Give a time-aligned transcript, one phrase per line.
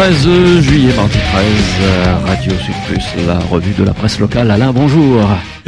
[0.00, 4.50] 13 juillet, mardi 13, Radio Sud Plus, la revue de la presse locale.
[4.50, 5.20] Alain, bonjour.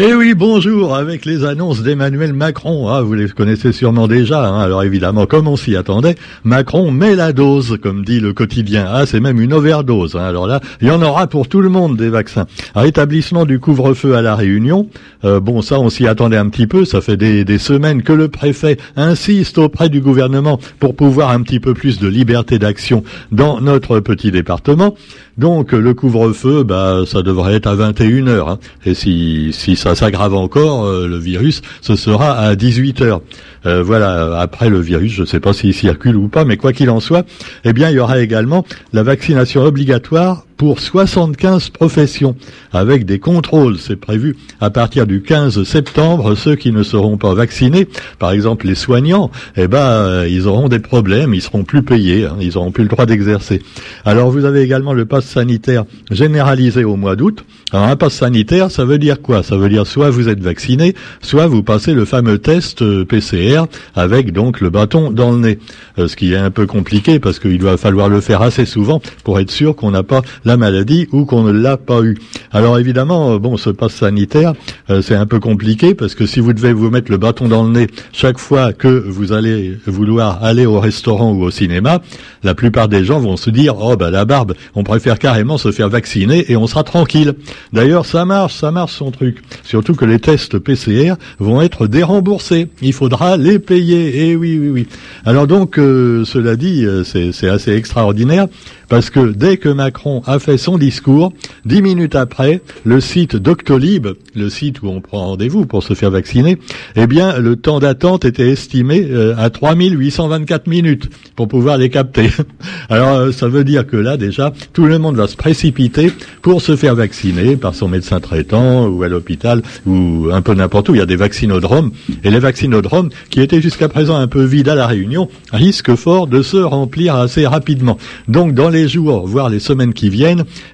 [0.05, 2.89] Eh oui, bonjour, avec les annonces d'Emmanuel Macron.
[2.89, 4.45] Ah, vous les connaissez sûrement déjà.
[4.45, 4.59] Hein.
[4.59, 8.85] Alors évidemment, comme on s'y attendait, Macron met la dose, comme dit le quotidien.
[8.89, 10.17] Ah, c'est même une overdose.
[10.17, 10.25] Hein.
[10.25, 12.47] Alors là, il y en aura pour tout le monde des vaccins.
[12.75, 14.89] Rétablissement du couvre-feu à la Réunion.
[15.25, 16.85] Euh, bon, ça, on s'y attendait un petit peu.
[16.85, 21.43] Ça fait des, des semaines que le préfet insiste auprès du gouvernement pour pouvoir un
[21.43, 24.97] petit peu plus de liberté d'action dans notre petit département.
[25.39, 28.49] Donc le couvre-feu, bah, ça devrait être à 21 heures.
[28.49, 28.59] Hein.
[28.85, 33.23] Et si, si ça s'aggrave encore, euh, le virus, ce sera à 18 heures.
[33.65, 36.73] Euh, voilà, après le virus, je ne sais pas s'il circule ou pas, mais quoi
[36.73, 37.25] qu'il en soit,
[37.65, 42.37] eh bien, il y aura également la vaccination obligatoire pour 75 professions,
[42.73, 43.79] avec des contrôles.
[43.81, 46.37] C'est prévu à partir du 15 septembre.
[46.37, 47.89] Ceux qui ne seront pas vaccinés,
[48.21, 52.27] par exemple les soignants, eh ben, euh, ils auront des problèmes, ils seront plus payés,
[52.27, 53.61] hein, ils auront plus le droit d'exercer.
[54.05, 57.45] Alors vous avez également le pass sanitaire généralisé au mois d'août.
[57.73, 59.43] Alors un pass sanitaire, ça veut dire quoi?
[59.43, 63.63] Ça veut dire soit vous êtes vacciné, soit vous passez le fameux test euh, PCR
[63.97, 65.59] avec donc le bâton dans le nez.
[65.99, 69.03] Euh, ce qui est un peu compliqué parce qu'il va falloir le faire assez souvent
[69.25, 70.23] pour être sûr qu'on n'a pas
[70.57, 72.19] maladie ou qu'on ne l'a pas eu.
[72.53, 74.55] Alors évidemment, euh, bon, ce passe sanitaire,
[75.01, 77.71] c'est un peu compliqué parce que si vous devez vous mettre le bâton dans le
[77.71, 82.03] nez chaque fois que vous allez vouloir aller au restaurant ou au cinéma,
[82.43, 85.73] la plupart des gens vont se dire oh bah la barbe, on préfère carrément se
[85.73, 87.35] faire vacciner et on sera tranquille.
[87.73, 89.43] D'ailleurs, ça marche, ça marche son truc.
[89.63, 92.69] Surtout que les tests PCR vont être déremboursés.
[92.81, 94.29] Il faudra les payer.
[94.29, 94.87] Eh oui, oui, oui.
[95.25, 98.47] Alors donc, euh, cela dit, euh, c'est assez extraordinaire
[98.89, 101.33] parce que dès que Macron a fait son discours,
[101.65, 106.11] dix minutes après, le site Doctolib, le site où on prend rendez-vous pour se faire
[106.11, 106.59] vacciner,
[106.97, 112.31] eh bien, le temps d'attente était estimé euh, à 3824 minutes pour pouvoir les capter.
[112.89, 116.13] Alors, euh, ça veut dire que là, déjà, tout le monde va se précipiter
[116.43, 120.89] pour se faire vacciner par son médecin traitant ou à l'hôpital ou un peu n'importe
[120.89, 120.95] où.
[120.95, 121.93] Il y a des vaccinodromes
[122.25, 126.27] et les vaccinodromes qui étaient jusqu'à présent un peu vides à la Réunion risquent fort
[126.27, 127.99] de se remplir assez rapidement.
[128.29, 130.22] Donc, dans les jours, voire les semaines qui viennent,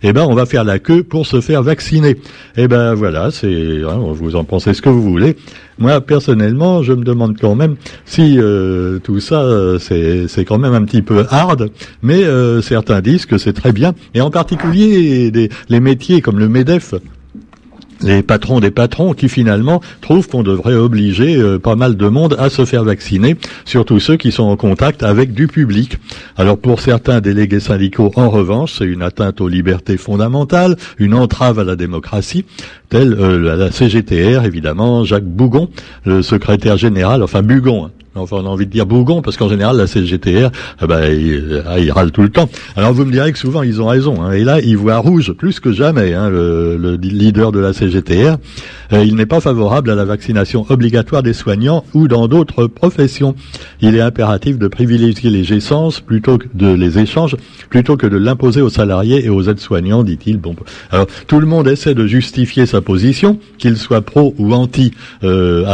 [0.02, 2.16] eh ben, on va faire la queue pour se faire vacciner.
[2.56, 5.36] Eh ben, voilà, c'est, hein, vous en pensez ce que vous voulez.
[5.78, 10.74] Moi, personnellement, je me demande quand même si euh, tout ça, euh, c'est quand même
[10.74, 11.70] un petit peu hard,
[12.02, 15.30] mais euh, certains disent que c'est très bien, et en particulier
[15.68, 16.94] les métiers comme le MEDEF,
[18.08, 22.36] les patrons des patrons qui finalement trouvent qu'on devrait obliger euh, pas mal de monde
[22.38, 25.98] à se faire vacciner, surtout ceux qui sont en contact avec du public.
[26.36, 31.58] Alors pour certains délégués syndicaux, en revanche, c'est une atteinte aux libertés fondamentales, une entrave
[31.58, 32.44] à la démocratie,
[32.88, 35.68] telle euh, la CGTR évidemment, Jacques Bougon,
[36.04, 39.48] le secrétaire général, enfin Bugon, hein, Enfin, on a envie de dire Bougon, parce qu'en
[39.48, 40.50] général, la CGTR,
[40.82, 42.48] eh ben, il, ah, il, râle tout le temps.
[42.76, 44.22] Alors, vous me direz que souvent, ils ont raison.
[44.22, 44.32] Hein.
[44.32, 48.36] Et là, il voit rouge plus que jamais, hein, le, le, leader de la CGTR.
[48.92, 53.34] Euh, il n'est pas favorable à la vaccination obligatoire des soignants ou dans d'autres professions.
[53.80, 57.36] Il est impératif de privilégier les essences plutôt que de les échanges,
[57.68, 60.38] plutôt que de l'imposer aux salariés et aux aides-soignants, dit-il.
[60.38, 60.54] Bon,
[60.90, 64.92] alors, tout le monde essaie de justifier sa position, qu'il soit pro ou anti
[65.24, 65.64] euh,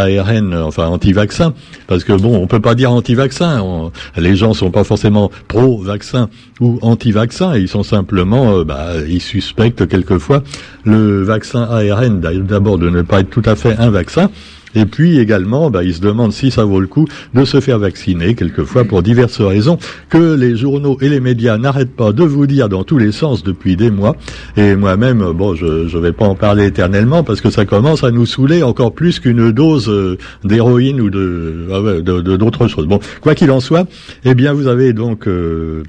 [0.65, 1.55] enfin anti-vaccin,
[1.87, 3.91] parce que bon, on peut pas dire anti-vaccin.
[4.17, 6.29] Les gens sont pas forcément pro-vaccin
[6.61, 7.57] ou anti-vaccin.
[7.57, 10.43] Ils sont simplement, euh, bah, ils suspectent quelquefois
[10.85, 14.31] le vaccin ARN d'abord de ne pas être tout à fait un vaccin
[14.75, 18.35] et puis également, bah, se demandent si ça vaut le coup de se faire vacciner,
[18.35, 19.79] quelquefois pour diverses raisons,
[20.11, 23.43] que les journaux et les médias n'arrêtent pas de vous dire dans tous les sens
[23.43, 24.17] depuis des mois.
[24.57, 28.11] Et moi-même, bon, je ne vais pas en parler éternellement parce que ça commence à
[28.11, 32.87] nous saouler encore plus qu'une dose euh, d'héroïne ou ah de d'autres choses.
[32.87, 33.87] Bon, quoi qu'il en soit,
[34.25, 35.83] eh bien, vous avez donc euh,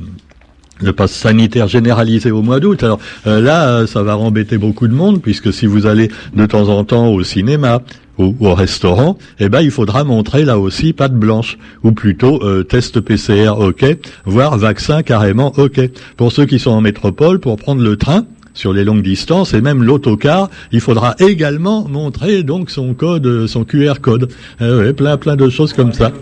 [0.82, 2.84] le pass sanitaire généralisé au mois d'août.
[2.84, 6.70] Alors euh, là, ça va rembêter beaucoup de monde puisque si vous allez de temps
[6.70, 7.82] en temps au cinéma,
[8.18, 12.64] ou au restaurant, eh ben il faudra montrer là aussi patte blanche ou plutôt euh,
[12.64, 13.86] test PCR OK,
[14.26, 15.82] voire vaccin carrément OK.
[16.18, 19.60] Pour ceux qui sont en métropole, pour prendre le train, sur les longues distances et
[19.62, 24.32] même l'autocar, il faudra également montrer donc son code, son QR code.
[24.62, 26.14] Eh plein plein de choses comme ça.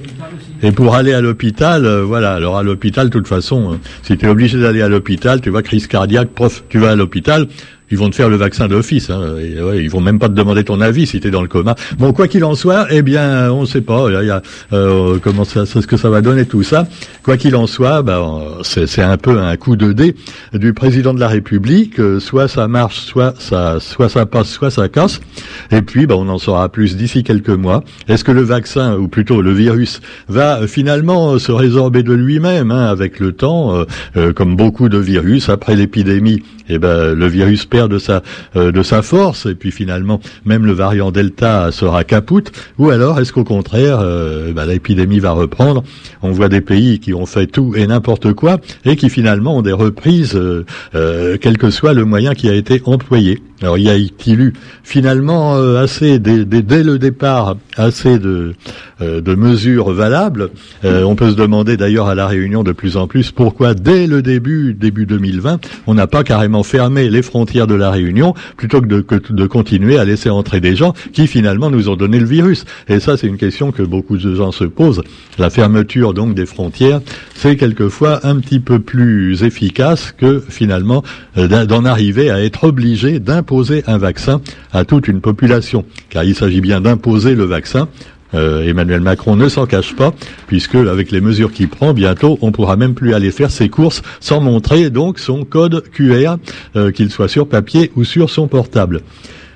[0.66, 2.34] Et pour aller à l'hôpital, euh, voilà.
[2.34, 5.50] Alors à l'hôpital, de toute façon, euh, si tu es obligé d'aller à l'hôpital, tu
[5.50, 7.48] vois crise cardiaque, prof, tu vas à l'hôpital
[7.94, 9.12] ils vont te faire le vaccin d'office.
[9.12, 9.36] Hein.
[9.38, 11.76] ouais, ils vont même pas te demander ton avis si tu es dans le coma.
[12.00, 14.08] Bon, quoi qu'il en soit, eh bien, on ne sait pas.
[14.10, 14.42] Il y a,
[14.74, 16.88] euh, comment ça, ce que ça va donner tout ça.
[17.22, 20.16] Quoi qu'il en soit, ben, c'est un peu un coup de dé
[20.54, 22.02] du président de la République.
[22.20, 25.22] Soit ça marche, soit ça, soit ça passe, soit ça casse.
[25.70, 27.84] Et puis, ben, on en saura plus d'ici quelques mois.
[28.08, 32.86] Est-ce que le vaccin, ou plutôt le virus, va finalement se résorber de lui-même hein,
[32.86, 33.86] avec le temps, euh,
[34.18, 38.22] euh, comme beaucoup de virus après l'épidémie eh ben, le virus perd de sa,
[38.56, 43.20] euh, de sa force, et puis finalement, même le variant Delta sera capoute, ou alors
[43.20, 45.84] est-ce qu'au contraire, euh, ben, l'épidémie va reprendre?
[46.22, 49.62] On voit des pays qui ont fait tout et n'importe quoi, et qui finalement ont
[49.62, 53.42] des reprises, euh, quel que soit le moyen qui a été employé.
[53.62, 54.54] Alors y a-t-il eu
[54.84, 58.56] finalement assez, dès, dès, le départ, assez de,
[59.00, 60.50] de mesures valables?
[60.84, 64.22] On peut se demander d'ailleurs à la Réunion de plus en plus pourquoi dès le
[64.22, 68.88] début, début 2020, on n'a pas carrément fermer les frontières de la Réunion plutôt que
[68.88, 72.66] de, de continuer à laisser entrer des gens qui finalement nous ont donné le virus.
[72.88, 75.02] Et ça, c'est une question que beaucoup de gens se posent.
[75.38, 77.02] La fermeture donc des frontières,
[77.36, 81.04] c'est quelquefois un petit peu plus efficace que finalement
[81.38, 85.86] euh, d'en arriver à être obligé d'imposer un vaccin à toute une population.
[86.10, 87.88] Car il s'agit bien d'imposer le vaccin
[88.34, 90.14] euh, Emmanuel Macron ne s'en cache pas,
[90.48, 94.02] puisque avec les mesures qu'il prend, bientôt, on pourra même plus aller faire ses courses
[94.20, 96.36] sans montrer donc son code QR,
[96.76, 99.02] euh, qu'il soit sur papier ou sur son portable.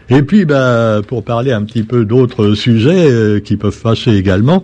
[0.10, 4.64] Et puis, bah, pour parler un petit peu d'autres sujets euh, qui peuvent fâcher également,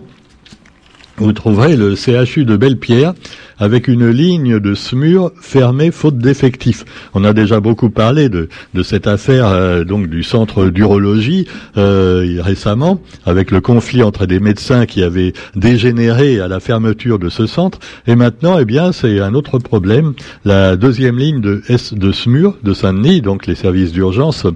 [1.16, 3.14] vous trouverez le CHU de Belle-Pierre
[3.58, 6.84] avec une ligne de SMUR fermée faute d'effectifs.
[7.14, 11.46] On a déjà beaucoup parlé de, de cette affaire euh, donc du centre d'urologie
[11.76, 17.28] euh, récemment, avec le conflit entre des médecins qui avaient dégénéré à la fermeture de
[17.28, 17.78] ce centre.
[18.06, 20.14] Et maintenant, eh bien, c'est un autre problème.
[20.44, 24.46] La deuxième ligne de, S, de SMUR de Saint-Denis, donc les services d'urgence,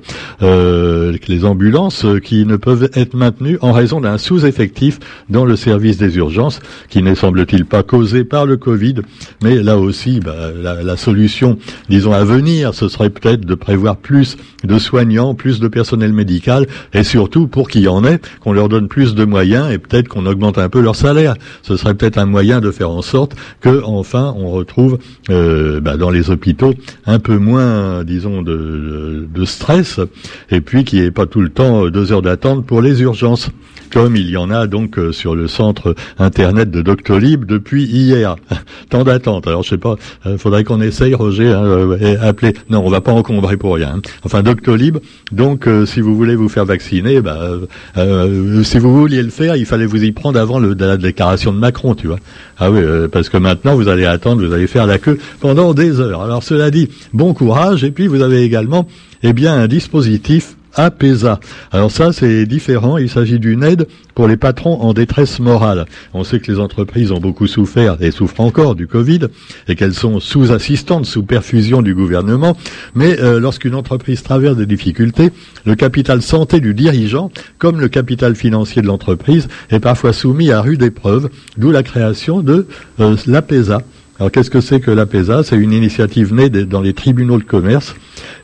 [0.43, 5.99] euh, les ambulances, qui ne peuvent être maintenues en raison d'un sous-effectif dans le service
[5.99, 6.48] des urgences,
[6.89, 8.95] qui n'est semble-t-il pas causé par le Covid
[9.43, 11.59] mais là aussi, bah, la, solution,
[11.89, 16.67] disons à venir, ce serait peut-être de prévoir plus de soignants, plus de personnel médical,
[16.93, 20.09] et surtout pour qu'il y en ait, qu'on leur donne plus de moyens et peut-être
[20.09, 21.35] qu'on augmente un peu leur salaire.
[21.63, 24.99] Ce serait peut-être un moyen de faire en sorte que, enfin, on retrouve
[25.31, 26.75] euh, bah, dans les hôpitaux
[27.07, 30.01] un peu moins, disons, de, de stress,
[30.51, 33.51] et puis qu'il n'y ait pas tout le temps deux heures d'attente pour les urgences
[33.89, 38.37] comme il y en a donc euh, sur le centre internet de Doctolib depuis hier.
[38.91, 39.47] Tant d'attente.
[39.47, 39.97] Alors je sais pas,
[40.27, 42.55] euh, faudrait qu'on essaye, Roger, hein, euh, appeler.
[42.71, 43.95] Non, on va pas encombrer pour rien.
[43.97, 44.03] Hein.
[44.25, 44.99] Enfin Doctolib.
[45.33, 47.39] Donc si vous voulez vous faire vacciner, bah,
[48.63, 51.59] si vous vouliez le faire, il fallait vous y prendre avant le, la déclaration de
[51.59, 52.19] Macron, tu vois.
[52.59, 52.81] Ah oui,
[53.13, 56.23] parce que maintenant vous allez attendre, vous allez faire la queue pendant des heures.
[56.23, 57.85] Alors cela dit, bon courage.
[57.85, 58.89] Et puis vous avez également,
[59.23, 61.41] eh bien, un dispositif APESA.
[61.73, 62.99] Alors ça, c'est différent.
[62.99, 65.87] Il s'agit d'une aide pour les patrons en détresse morale.
[66.15, 69.21] On sait que les entreprises ont beaucoup souffert et souffrent encore du Covid
[69.69, 72.57] et qu'elles sont sous assistante, sous perfusion du gouvernement.
[72.95, 75.31] Mais euh, lorsqu'une entreprise traverse des difficultés,
[75.65, 80.61] le capital santé du dirigeant, comme le capital financier de l'entreprise, est parfois soumis à
[80.61, 82.67] rude épreuve, d'où la création de
[83.01, 83.83] euh, l'APESA.
[84.19, 85.45] Alors qu'est-ce que c'est que l'APESA?
[85.45, 87.95] C'est une initiative née dans les tribunaux de commerce.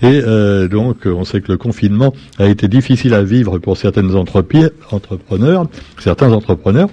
[0.02, 4.14] Et euh, donc on sait que le confinement a été difficile à vivre pour certaines
[4.14, 5.66] entrepreneurs,
[5.98, 6.88] certains entrepreneurs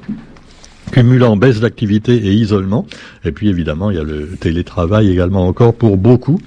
[0.91, 2.85] cumulant baisse d'activité et isolement.
[3.23, 6.39] Et puis évidemment, il y a le télétravail également encore pour beaucoup.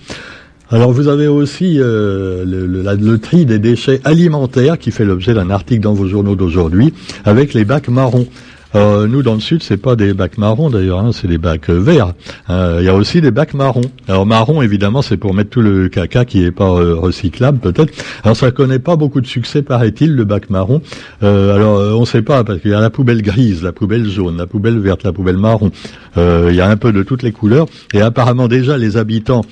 [0.71, 5.51] Alors vous avez aussi euh, le, le, tri des déchets alimentaires qui fait l'objet d'un
[5.51, 6.93] article dans vos journaux d'aujourd'hui
[7.25, 8.27] avec les bacs marrons.
[8.75, 11.71] Euh, nous, dans le sud, c'est pas des bacs marrons d'ailleurs, hein, c'est des bacs
[11.71, 12.13] euh, verts.
[12.51, 13.83] Euh, il y a aussi des bacs marrons.
[14.09, 17.93] Alors marron, évidemment, c'est pour mettre tout le caca qui est pas recyclable, peut-être.
[18.25, 20.83] Alors ça connaît pas beaucoup de succès, paraît-il, le bac marron.
[21.23, 24.47] alors on sait pas parce qu'il y a la poubelle grise, la poubelle jaune, la
[24.47, 25.71] poubelle verte, la poubelle marron.
[26.17, 27.67] Il y a un peu de toutes les couleurs.
[27.93, 29.45] Et apparemment déjà, les habitants,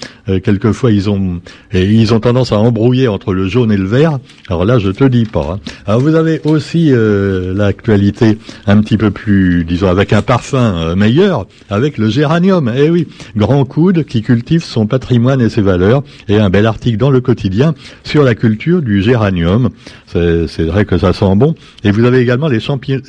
[0.42, 1.40] quelquefois, ils ont
[1.72, 4.18] ils ont tendance à embrouiller entre le jaune et le vert.
[4.48, 5.54] Alors là, je te dis pas.
[5.54, 5.60] Hein.
[5.86, 11.46] Alors vous avez aussi l'actualité un petit peu plus, disons, avec un parfum euh, meilleur,
[11.70, 12.72] avec le géranium.
[12.74, 16.96] Eh oui, Grand Coude qui cultive son patrimoine et ses valeurs, et un bel article
[16.96, 19.70] dans le quotidien sur la culture du géranium.
[20.06, 21.54] C'est vrai que ça sent bon.
[21.84, 22.60] Et vous avez également les,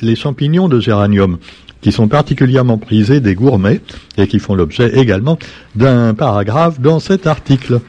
[0.02, 1.38] les champignons de géranium
[1.84, 3.82] qui sont particulièrement prisés des gourmets
[4.16, 5.38] et qui font l'objet également
[5.74, 7.80] d'un paragraphe dans cet article.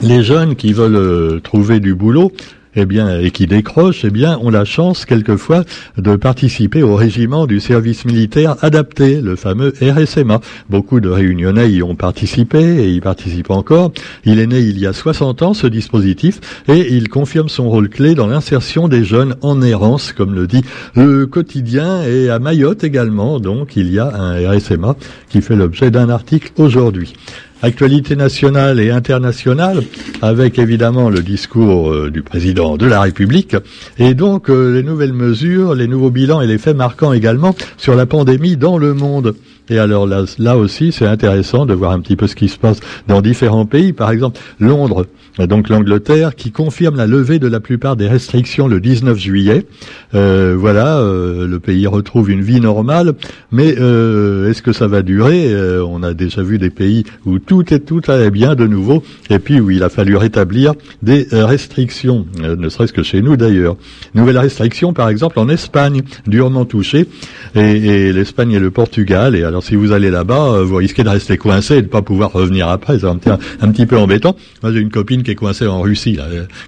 [0.00, 2.32] Les jeunes qui veulent euh, trouver du boulot
[2.76, 5.64] eh bien, et qui décrochent, eh bien, ont la chance quelquefois
[5.96, 10.40] de participer au régiment du service militaire adapté, le fameux RSMA.
[10.70, 13.92] Beaucoup de réunionnais y ont participé et y participent encore.
[14.24, 17.88] Il est né il y a 60 ans, ce dispositif, et il confirme son rôle
[17.88, 20.62] clé dans l'insertion des jeunes en errance, comme le dit
[20.94, 24.96] le quotidien, et à Mayotte également, donc, il y a un RSMA
[25.28, 27.14] qui fait l'objet d'un article aujourd'hui.
[27.62, 29.82] Actualité nationale et internationale,
[30.20, 33.56] avec évidemment le discours euh, du président de la République,
[33.98, 37.94] et donc euh, les nouvelles mesures, les nouveaux bilans et les faits marquants également sur
[37.94, 39.34] la pandémie dans le monde.
[39.68, 42.58] Et alors là, là aussi, c'est intéressant de voir un petit peu ce qui se
[42.58, 43.92] passe dans différents pays.
[43.92, 45.06] Par exemple, Londres,
[45.38, 49.66] donc l'Angleterre, qui confirme la levée de la plupart des restrictions le 19 juillet.
[50.14, 53.14] Euh, voilà, euh, le pays retrouve une vie normale.
[53.50, 55.52] Mais euh, est-ce que ça va durer?
[55.52, 59.02] Euh, On a déjà vu des pays où tout est tout allait bien de nouveau,
[59.30, 63.76] et puis où il a fallu rétablir des restrictions, ne serait-ce que chez nous d'ailleurs.
[64.14, 67.06] Nouvelle restriction, par exemple, en Espagne, durement touchée,
[67.54, 69.34] et, et l'Espagne et le Portugal.
[69.34, 72.68] Et si vous allez là-bas, vous risquez de rester coincé et de pas pouvoir revenir
[72.68, 72.98] après.
[72.98, 73.18] C'est un,
[73.60, 74.36] un, petit peu embêtant.
[74.62, 76.18] Moi, j'ai une copine qui est coincée en Russie.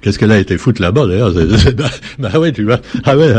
[0.02, 1.32] Qu'est-ce qu'elle a été foutre là-bas d'ailleurs?
[2.18, 2.80] Bah ouais, tu vois.
[3.04, 3.32] Ah ouais,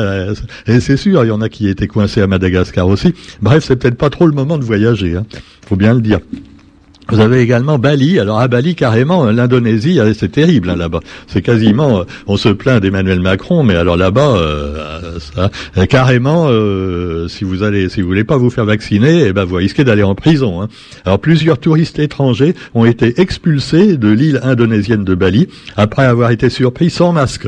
[0.68, 3.14] et c'est sûr, il y en a qui étaient coincés à Madagascar aussi.
[3.42, 5.16] Bref, c'est peut-être pas trop le moment de voyager.
[5.16, 5.26] Hein.
[5.68, 6.20] Faut bien le dire.
[7.12, 8.20] Vous avez également Bali.
[8.20, 11.00] Alors à Bali, carrément, l'Indonésie, euh, c'est terrible hein, là-bas.
[11.28, 15.50] C'est quasiment, euh, on se plaint d'Emmanuel Macron, mais alors là-bas, euh, ça,
[15.88, 19.56] carrément, euh, si vous allez, si vous voulez pas vous faire vacciner, eh ben vous
[19.56, 20.62] risquez d'aller en prison.
[20.62, 20.68] Hein.
[21.06, 25.48] Alors plusieurs touristes étrangers ont été expulsés de l'île indonésienne de Bali
[25.78, 27.48] après avoir été surpris sans masque.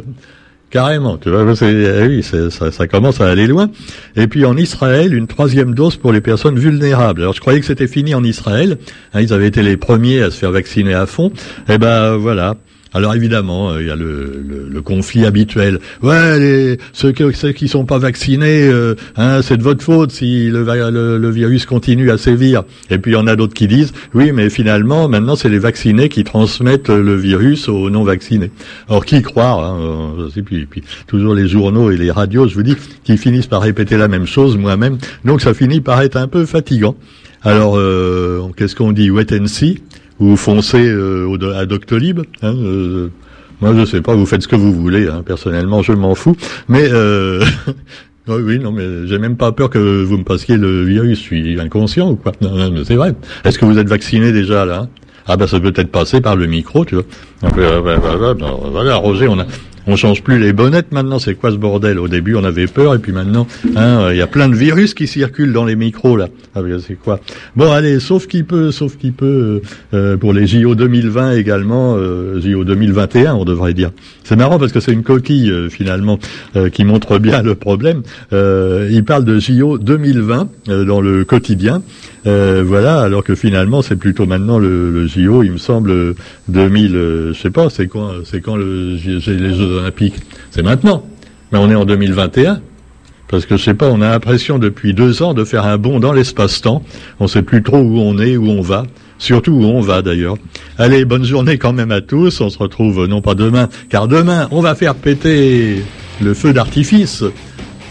[0.71, 3.69] Carrément, tu vois, eh oui, ça, commence à aller loin.
[4.15, 7.23] Et puis en Israël, une troisième dose pour les personnes vulnérables.
[7.23, 8.77] Alors je croyais que c'était fini en Israël.
[9.13, 11.33] Hein, ils avaient été les premiers à se faire vacciner à fond.
[11.67, 12.55] Eh ben voilà,
[12.93, 15.79] alors évidemment, euh, il y a le, le, conflit habituel.
[16.01, 20.11] Ouais, les, ceux, qui, ceux qui sont pas vaccinés, euh, hein, c'est de votre faute
[20.11, 22.63] si le, virus continue à sévir.
[22.89, 25.59] Et puis il y en a d'autres qui disent, oui, mais finalement, maintenant, c'est les
[25.59, 28.51] vaccinés qui transmettent le virus aux non vaccinés.
[28.89, 29.79] Alors qui croire hein,
[30.19, 33.95] euh, puis, toujours les journaux et les radios, je vous dis, qui finissent par répéter
[33.95, 34.97] la même chose moi-même.
[35.23, 36.95] Donc ça finit par être un peu fatigant.
[37.43, 37.79] Alors,
[38.55, 39.09] qu'est-ce qu'on dit?
[39.09, 39.79] Wait and see
[40.21, 42.19] vous foncez euh, à Doctolib.
[42.43, 43.09] Hein, euh,
[43.59, 45.07] moi, je sais pas, vous faites ce que vous voulez.
[45.07, 46.35] Hein, personnellement, je m'en fous.
[46.69, 47.43] Mais euh,
[48.27, 51.17] oui, non, mais j'ai même pas peur que vous me passiez le virus.
[51.17, 53.15] Je suis inconscient ou quoi Non, c'est vrai.
[53.43, 54.87] Est-ce que vous êtes vacciné déjà là?
[55.27, 57.03] Ah ben, ça peut être passé par le micro, tu vois.
[57.41, 59.45] voilà, Roger, on a
[59.91, 61.99] on change plus les bonnettes maintenant, c'est quoi ce bordel?
[61.99, 63.45] Au début, on avait peur, et puis maintenant,
[63.75, 66.29] hein, il y a plein de virus qui circulent dans les micros là.
[66.55, 67.19] Ah, c'est quoi?
[67.55, 69.61] Bon, allez, sauf qui peut, sauf qui peut,
[69.93, 73.91] euh, pour les JO 2020 également, euh, JO 2021, on devrait dire.
[74.23, 76.19] C'est marrant parce que c'est une coquille euh, finalement
[76.55, 78.03] euh, qui montre bien le problème.
[78.31, 80.49] il parle de JO 2020
[80.85, 81.81] dans le quotidien.
[82.25, 86.15] Voilà, alors que finalement, c'est plutôt maintenant le, le, JO, il me semble,
[86.49, 89.19] 2000, je sais pas, c'est quand, c'est quand le, les
[89.53, 90.15] Jeux Olympiques?
[90.51, 91.05] C'est maintenant.
[91.51, 92.61] Mais on est en 2021.
[93.27, 96.01] Parce que je sais pas, on a l'impression depuis deux ans de faire un bond
[96.01, 96.83] dans l'espace-temps.
[97.21, 98.83] On sait plus trop où on est, où on va.
[99.19, 100.35] Surtout où on va d'ailleurs.
[100.77, 102.41] Allez, bonne journée quand même à tous.
[102.41, 105.77] On se retrouve non pas demain, car demain, on va faire péter
[106.21, 107.23] le feu d'artifice.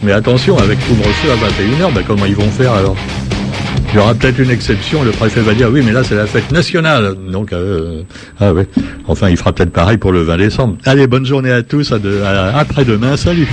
[0.03, 2.97] Mais attention, avec couvre-feu à 21h, ben comment ils vont faire alors?
[3.92, 6.26] Il y aura peut-être une exception, le préfet va dire oui mais là c'est la
[6.26, 7.14] fête nationale.
[7.30, 8.02] Donc euh,
[8.38, 8.66] ah ouais.
[9.09, 10.76] Enfin il fera peut-être pareil pour le 20 décembre.
[10.85, 13.49] Allez, bonne journée à tous, à, à après-demain, salut